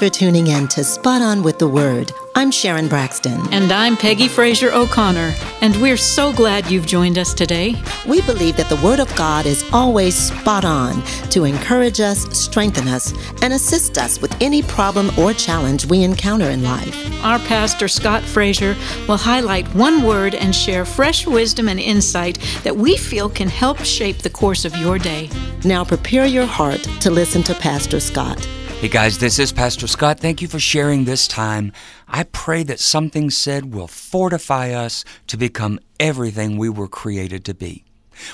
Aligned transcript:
for 0.00 0.08
tuning 0.08 0.46
in 0.46 0.66
to 0.66 0.82
Spot 0.82 1.20
On 1.20 1.42
with 1.42 1.58
the 1.58 1.68
Word. 1.68 2.10
I'm 2.34 2.50
Sharon 2.50 2.88
Braxton. 2.88 3.38
And 3.52 3.70
I'm 3.70 3.98
Peggy 3.98 4.28
Fraser 4.28 4.72
O'Connor. 4.72 5.34
And 5.60 5.76
we're 5.76 5.98
so 5.98 6.32
glad 6.32 6.70
you've 6.70 6.86
joined 6.86 7.18
us 7.18 7.34
today. 7.34 7.74
We 8.08 8.22
believe 8.22 8.56
that 8.56 8.70
the 8.70 8.82
Word 8.82 8.98
of 8.98 9.14
God 9.14 9.44
is 9.44 9.62
always 9.74 10.16
spot 10.16 10.64
on 10.64 11.02
to 11.32 11.44
encourage 11.44 12.00
us, 12.00 12.22
strengthen 12.34 12.88
us, 12.88 13.12
and 13.42 13.52
assist 13.52 13.98
us 13.98 14.22
with 14.22 14.34
any 14.40 14.62
problem 14.62 15.10
or 15.18 15.34
challenge 15.34 15.84
we 15.84 16.02
encounter 16.02 16.48
in 16.48 16.62
life. 16.62 17.22
Our 17.22 17.38
pastor, 17.40 17.86
Scott 17.86 18.22
Fraser, 18.22 18.74
will 19.06 19.18
highlight 19.18 19.68
one 19.74 20.02
word 20.02 20.34
and 20.34 20.56
share 20.56 20.86
fresh 20.86 21.26
wisdom 21.26 21.68
and 21.68 21.78
insight 21.78 22.38
that 22.62 22.74
we 22.74 22.96
feel 22.96 23.28
can 23.28 23.50
help 23.50 23.80
shape 23.80 24.20
the 24.20 24.30
course 24.30 24.64
of 24.64 24.74
your 24.76 24.98
day. 24.98 25.28
Now 25.62 25.84
prepare 25.84 26.24
your 26.24 26.46
heart 26.46 26.80
to 27.00 27.10
listen 27.10 27.42
to 27.42 27.54
Pastor 27.54 28.00
Scott. 28.00 28.48
Hey 28.80 28.88
guys, 28.88 29.18
this 29.18 29.38
is 29.38 29.52
Pastor 29.52 29.86
Scott. 29.86 30.20
Thank 30.20 30.40
you 30.40 30.48
for 30.48 30.58
sharing 30.58 31.04
this 31.04 31.28
time. 31.28 31.70
I 32.08 32.22
pray 32.22 32.62
that 32.62 32.80
something 32.80 33.28
said 33.28 33.74
will 33.74 33.86
fortify 33.86 34.70
us 34.70 35.04
to 35.26 35.36
become 35.36 35.80
everything 36.00 36.56
we 36.56 36.70
were 36.70 36.88
created 36.88 37.44
to 37.44 37.52
be. 37.52 37.84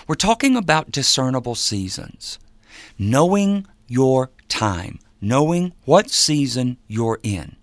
We're 0.06 0.14
talking 0.14 0.56
about 0.56 0.92
discernible 0.92 1.56
seasons. 1.56 2.38
Knowing 2.96 3.66
your 3.88 4.30
time, 4.46 5.00
knowing 5.20 5.72
what 5.84 6.10
season 6.10 6.76
you're 6.86 7.18
in. 7.24 7.56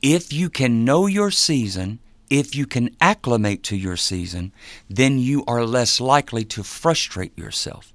If 0.00 0.32
you 0.32 0.48
can 0.48 0.86
know 0.86 1.06
your 1.06 1.30
season, 1.30 1.98
if 2.30 2.56
you 2.56 2.64
can 2.64 2.96
acclimate 2.98 3.62
to 3.64 3.76
your 3.76 3.98
season, 3.98 4.54
then 4.88 5.18
you 5.18 5.44
are 5.46 5.66
less 5.66 6.00
likely 6.00 6.46
to 6.46 6.62
frustrate 6.62 7.36
yourself. 7.36 7.92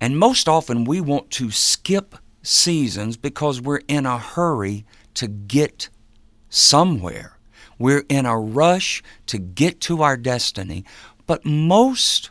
And 0.00 0.18
most 0.18 0.48
often 0.48 0.84
we 0.84 1.02
want 1.02 1.30
to 1.32 1.50
skip 1.50 2.14
seasons 2.42 3.16
because 3.16 3.60
we're 3.60 3.82
in 3.88 4.06
a 4.06 4.18
hurry 4.18 4.84
to 5.14 5.28
get 5.28 5.88
somewhere. 6.48 7.38
We're 7.78 8.04
in 8.08 8.26
a 8.26 8.38
rush 8.38 9.02
to 9.26 9.38
get 9.38 9.80
to 9.82 10.02
our 10.02 10.16
destiny, 10.16 10.84
but 11.26 11.44
most 11.44 12.30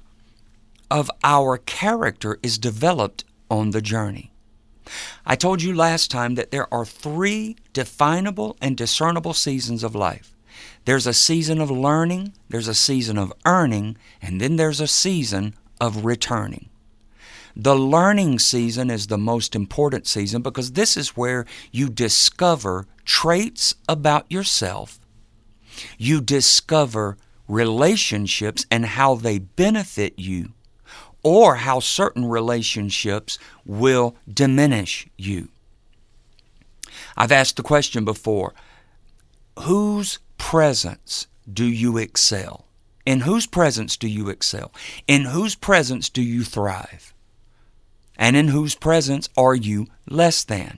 of 0.89 1.09
our 1.23 1.58
character 1.58 2.38
is 2.44 2.58
developed 2.58 3.23
on 3.50 3.72
the 3.72 3.82
journey. 3.82 4.32
I 5.26 5.36
told 5.36 5.62
you 5.62 5.73
last 5.73 6.12
time 6.12 6.36
that 6.36 6.52
there 6.52 6.72
are 6.73 6.86
three 6.86 7.56
definable 7.73 8.58
and 8.62 8.76
discernible 8.76 9.34
seasons 9.34 9.84
of 9.84 9.95
life. 9.95 10.36
There's 10.86 11.08
a 11.08 11.14
season 11.14 11.62
of 11.62 11.70
learning, 11.70 12.34
there's 12.50 12.67
a 12.67 12.73
season 12.73 13.17
of 13.17 13.32
earning, 13.45 13.98
and 14.22 14.42
then 14.42 14.56
there's 14.56 14.82
a 14.82 14.88
season 14.88 15.54
of 15.80 16.04
returning. 16.04 16.70
The 17.56 17.76
learning 17.76 18.40
season 18.40 18.90
is 18.90 19.08
the 19.08 19.18
most 19.18 19.56
important 19.56 20.08
season 20.08 20.42
because 20.42 20.72
this 20.72 20.96
is 20.96 21.18
where 21.18 21.46
you 21.72 21.90
discover 21.90 22.88
traits 23.06 23.76
about 23.90 24.26
yourself. 24.32 25.00
You 25.98 26.22
discover 26.22 27.18
relationships 27.48 28.66
and 28.72 28.86
how 28.86 29.16
they 29.16 29.40
benefit 29.40 30.18
you, 30.18 30.54
or 31.24 31.56
how 31.56 31.80
certain 31.80 32.26
relationships 32.26 33.38
will 33.66 34.16
diminish 34.32 35.08
you. 35.18 35.50
I've 37.18 37.32
asked 37.32 37.58
the 37.58 37.64
question 37.64 38.06
before 38.06 38.54
whose 39.60 40.20
presence 40.38 41.28
do 41.52 41.66
you 41.66 41.98
excel? 41.98 42.66
In 43.06 43.22
whose 43.22 43.46
presence 43.46 43.98
do 43.98 44.08
you 44.08 44.30
excel? 44.30 44.72
In 45.08 45.26
whose 45.26 45.56
presence 45.56 46.10
do 46.10 46.22
you 46.22 46.44
thrive? 46.44 47.14
And 48.22 48.38
in 48.38 48.50
whose 48.50 48.75
presence 48.75 49.27
are 49.36 49.55
you 49.55 49.88
less 50.08 50.44
than? 50.44 50.77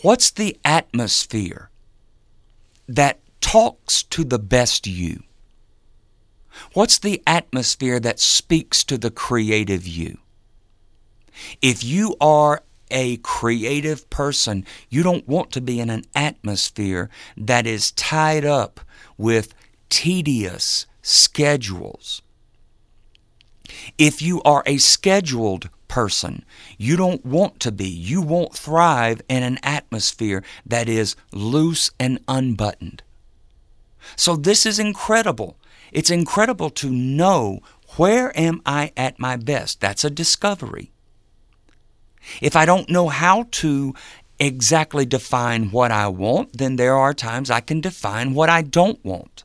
What's 0.00 0.30
the 0.30 0.58
atmosphere 0.64 1.68
that 2.88 3.20
talks 3.42 4.02
to 4.04 4.24
the 4.24 4.38
best 4.38 4.86
you? 4.86 5.22
What's 6.72 6.98
the 6.98 7.22
atmosphere 7.26 8.00
that 8.00 8.20
speaks 8.20 8.84
to 8.84 8.96
the 8.96 9.10
creative 9.10 9.86
you? 9.86 10.16
If 11.60 11.84
you 11.84 12.16
are 12.22 12.62
a 12.90 13.18
creative 13.18 14.08
person, 14.08 14.64
you 14.88 15.02
don't 15.02 15.28
want 15.28 15.52
to 15.52 15.60
be 15.60 15.78
in 15.78 15.90
an 15.90 16.04
atmosphere 16.14 17.10
that 17.36 17.66
is 17.66 17.92
tied 17.92 18.46
up 18.46 18.80
with 19.18 19.52
tedious 19.90 20.86
schedules. 21.02 22.22
If 23.98 24.22
you 24.22 24.40
are 24.42 24.62
a 24.64 24.78
scheduled 24.78 25.68
person. 25.94 26.44
You 26.76 26.96
don't 26.96 27.24
want 27.24 27.60
to 27.60 27.70
be. 27.70 27.86
You 27.86 28.20
won't 28.20 28.52
thrive 28.52 29.22
in 29.28 29.44
an 29.44 29.60
atmosphere 29.62 30.42
that 30.66 30.88
is 30.88 31.14
loose 31.30 31.92
and 32.00 32.18
unbuttoned. 32.26 33.04
So 34.16 34.34
this 34.34 34.66
is 34.66 34.80
incredible. 34.80 35.56
It's 35.92 36.10
incredible 36.10 36.70
to 36.70 36.90
know 36.90 37.60
where 37.96 38.36
am 38.36 38.60
I 38.66 38.90
at 38.96 39.20
my 39.20 39.36
best. 39.36 39.80
That's 39.80 40.02
a 40.02 40.10
discovery. 40.10 40.90
If 42.42 42.56
I 42.56 42.64
don't 42.66 42.90
know 42.90 43.08
how 43.08 43.46
to 43.62 43.94
exactly 44.40 45.06
define 45.06 45.70
what 45.70 45.92
I 45.92 46.08
want, 46.08 46.58
then 46.58 46.74
there 46.74 46.96
are 46.96 47.14
times 47.14 47.52
I 47.52 47.60
can 47.60 47.80
define 47.80 48.34
what 48.34 48.50
I 48.50 48.62
don't 48.62 48.98
want. 49.04 49.44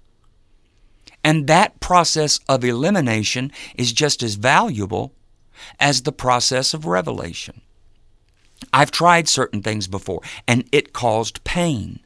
And 1.23 1.45
that 1.45 1.79
process 1.79 2.39
of 2.49 2.63
elimination 2.63 3.51
is 3.75 3.93
just 3.93 4.23
as 4.23 4.33
valuable 4.33 5.13
as 5.79 6.01
the 6.01 6.11
process 6.11 6.73
of 6.73 6.85
revelation. 6.85 7.61
I've 8.73 8.91
tried 8.91 9.27
certain 9.27 9.61
things 9.61 9.87
before, 9.87 10.21
and 10.47 10.67
it 10.71 10.93
caused 10.93 11.43
pain. 11.43 12.01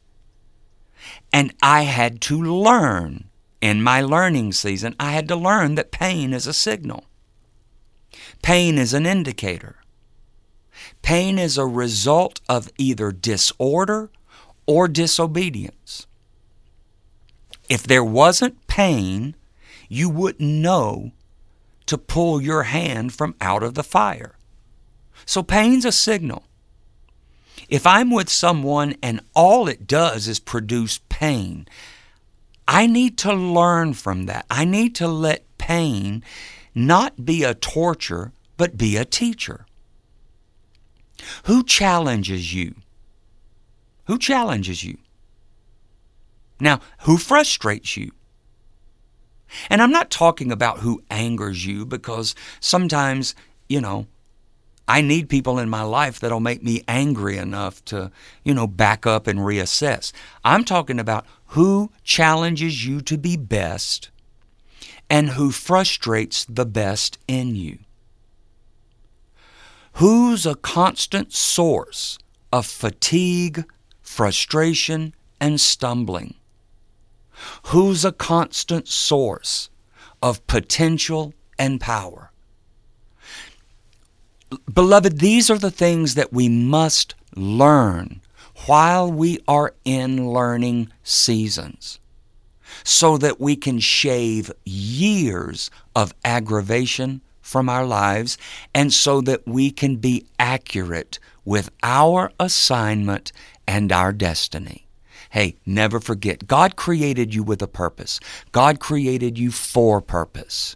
And 1.32 1.54
I 1.62 1.84
had 1.84 2.22
to 2.22 2.42
learn 2.42 3.26
in 3.64 3.82
my 3.82 4.02
learning 4.02 4.52
season, 4.52 4.94
I 5.00 5.14
had 5.14 5.30
to 5.30 5.38
learn 5.38 5.76
that 5.76 5.90
pain 5.90 6.34
is 6.34 6.46
a 6.46 6.54
signal. 6.54 7.06
Pain 8.42 8.78
is 8.78 8.94
an 8.94 9.06
indicator. 9.06 9.78
Pain 11.02 11.40
is 11.40 11.58
a 11.58 11.66
result 11.66 12.42
of 12.50 12.70
either 12.78 13.14
disorder 13.14 14.12
or 14.66 14.90
disobedience. 14.90 16.08
If 17.70 17.84
there 17.84 18.04
wasn't 18.04 18.68
pain, 18.68 19.36
you 19.88 20.10
wouldn't 20.10 20.42
know 20.42 21.14
to 21.86 21.98
pull 21.98 22.42
your 22.42 22.64
hand 22.64 23.14
from 23.14 23.36
out 23.42 23.64
of 23.64 23.74
the 23.74 23.84
fire. 23.84 24.38
So 25.26 25.44
pain's 25.44 25.86
a 25.86 25.92
signal. 25.92 26.44
If 27.70 27.88
I'm 27.88 28.12
with 28.12 28.30
someone 28.30 28.96
and 29.02 29.22
all 29.34 29.68
it 29.68 29.88
does 29.88 30.28
is 30.28 30.40
produce 30.40 31.00
pain, 31.10 31.68
I 32.68 32.88
need 32.88 33.18
to 33.20 33.34
learn 33.34 33.94
from 33.94 34.26
that. 34.26 34.46
I 34.50 34.66
need 34.66 34.96
to 34.96 35.08
let 35.08 35.46
pain 35.58 36.24
not 36.76 37.26
be 37.26 37.44
a 37.44 37.54
torture, 37.54 38.32
but 38.58 38.78
be 38.78 38.98
a 38.98 39.06
teacher. 39.06 39.66
Who 41.46 41.64
challenges 41.64 42.54
you? 42.54 42.76
Who 44.08 44.18
challenges 44.18 44.84
you? 44.84 44.98
Now, 46.60 46.80
who 47.02 47.18
frustrates 47.18 47.98
you? 47.98 48.12
And 49.70 49.82
I'm 49.82 49.92
not 49.92 50.10
talking 50.10 50.52
about 50.52 50.80
who 50.80 51.04
angers 51.10 51.66
you 51.66 51.86
because 51.86 52.36
sometimes, 52.60 53.36
you 53.68 53.82
know, 53.82 54.08
I 54.88 55.02
need 55.02 55.30
people 55.30 55.60
in 55.60 55.70
my 55.70 55.84
life 55.84 56.20
that'll 56.20 56.42
make 56.42 56.62
me 56.62 56.84
angry 56.88 57.38
enough 57.38 57.84
to, 57.86 58.12
you 58.44 58.54
know, 58.54 58.68
back 58.68 59.06
up 59.06 59.28
and 59.28 59.40
reassess. 59.40 60.12
I'm 60.44 60.66
talking 60.66 61.00
about 61.00 61.26
who 61.48 61.92
challenges 62.04 62.86
you 62.86 63.00
to 63.02 63.18
be 63.18 63.38
best 63.38 64.10
and 65.10 65.30
who 65.32 65.52
frustrates 65.52 66.46
the 66.46 66.66
best 66.66 67.18
in 67.28 67.56
you. 67.56 67.80
Who's 69.94 70.46
a 70.46 70.56
constant 70.56 71.34
source 71.34 72.18
of 72.52 72.66
fatigue, 72.66 73.64
frustration, 74.02 75.14
and 75.40 75.62
stumbling? 75.62 76.36
Who's 77.68 78.06
a 78.06 78.12
constant 78.12 78.88
source 78.88 79.70
of 80.22 80.46
potential 80.48 81.34
and 81.60 81.80
power. 81.80 82.32
Beloved, 84.72 85.20
these 85.20 85.50
are 85.50 85.58
the 85.58 85.72
things 85.72 86.16
that 86.16 86.32
we 86.32 86.48
must 86.48 87.16
learn 87.36 88.22
while 88.66 89.12
we 89.12 89.40
are 89.48 89.74
in 89.84 90.30
learning 90.30 90.90
seasons 91.04 92.00
so 92.84 93.18
that 93.18 93.40
we 93.40 93.56
can 93.56 93.80
shave 93.80 94.52
years 94.66 95.70
of 95.96 96.14
aggravation 96.24 97.22
from 97.42 97.70
our 97.70 97.86
lives 97.86 98.38
and 98.74 98.94
so 98.94 99.22
that 99.22 99.46
we 99.48 99.70
can 99.70 99.98
be 99.98 100.26
accurate 100.40 101.20
with 101.46 101.70
our 101.84 102.32
assignment 102.40 103.32
and 103.68 103.92
our 103.92 104.12
destiny. 104.12 104.83
Hey, 105.34 105.56
never 105.66 106.00
forget, 106.00 106.46
God 106.46 106.76
created 106.76 107.34
you 107.34 107.42
with 107.42 107.64
a 107.64 107.68
purpose. 107.68 108.20
God 108.52 108.80
created 108.80 109.40
you 109.40 109.50
for 109.50 110.00
purpose. 110.00 110.76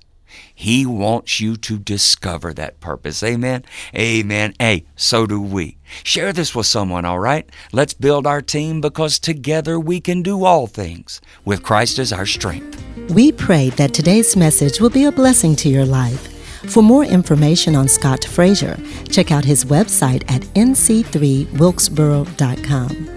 He 0.56 0.84
wants 0.84 1.40
you 1.40 1.58
to 1.58 1.78
discover 1.78 2.56
that 2.56 2.80
purpose. 2.80 3.22
Amen. 3.22 3.66
Amen. 3.96 4.56
Hey, 4.60 4.86
so 4.96 5.28
do 5.28 5.40
we. 5.40 5.78
Share 6.04 6.34
this 6.34 6.56
with 6.56 6.66
someone, 6.66 7.06
all 7.06 7.20
right? 7.20 7.48
Let's 7.72 7.94
build 7.94 8.26
our 8.26 8.42
team 8.42 8.82
because 8.82 9.20
together 9.20 9.80
we 9.80 10.00
can 10.00 10.24
do 10.24 10.44
all 10.44 10.66
things 10.66 11.22
with 11.46 11.62
Christ 11.62 12.00
as 12.00 12.12
our 12.12 12.26
strength. 12.26 12.84
We 13.12 13.32
pray 13.32 13.70
that 13.72 13.94
today's 13.94 14.36
message 14.36 14.82
will 14.82 14.90
be 14.90 15.04
a 15.04 15.12
blessing 15.12 15.56
to 15.58 15.70
your 15.70 15.86
life. 15.86 16.37
For 16.68 16.84
more 16.84 17.06
information 17.06 17.76
on 17.76 17.88
Scott 17.88 18.26
Frazier, 18.26 18.78
check 19.10 19.32
out 19.32 19.46
his 19.46 19.64
website 19.66 20.24
at 20.30 20.42
nc3wilkesboro.com. 20.54 23.10